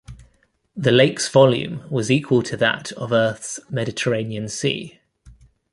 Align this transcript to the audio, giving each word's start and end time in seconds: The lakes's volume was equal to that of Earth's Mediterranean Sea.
The 0.75 0.89
lakes's 0.91 1.29
volume 1.29 1.83
was 1.91 2.09
equal 2.09 2.41
to 2.41 2.57
that 2.57 2.91
of 2.93 3.11
Earth's 3.11 3.59
Mediterranean 3.69 4.47
Sea. 4.47 4.99